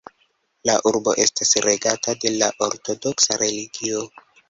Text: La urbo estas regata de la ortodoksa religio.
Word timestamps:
La 0.69 0.77
urbo 0.91 1.13
estas 1.27 1.53
regata 1.67 2.17
de 2.25 2.35
la 2.41 2.51
ortodoksa 2.71 3.43
religio. 3.47 4.07